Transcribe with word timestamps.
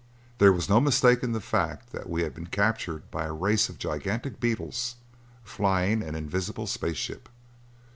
There 0.39 0.51
was 0.51 0.67
no 0.67 0.81
mistaking 0.81 1.33
the 1.33 1.39
fact 1.39 1.91
that 1.91 2.09
we 2.09 2.23
had 2.23 2.33
been 2.33 2.47
captured 2.47 3.11
by 3.11 3.25
a 3.25 3.31
race 3.33 3.69
of 3.69 3.77
gigantic 3.77 4.39
beetles 4.39 4.95
flying 5.43 6.01
an 6.01 6.15
invisible 6.15 6.65
space 6.65 6.97
ship. 6.97 7.29